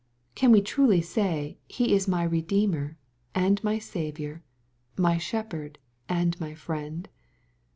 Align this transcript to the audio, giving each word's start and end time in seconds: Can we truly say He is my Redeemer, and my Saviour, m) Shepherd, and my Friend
Can 0.33 0.51
we 0.51 0.63
truly 0.63 0.99
say 0.99 1.59
He 1.69 1.93
is 1.93 2.07
my 2.07 2.23
Redeemer, 2.23 2.97
and 3.35 3.63
my 3.63 3.77
Saviour, 3.77 4.41
m) 4.97 5.19
Shepherd, 5.19 5.77
and 6.09 6.41
my 6.41 6.55
Friend 6.55 7.07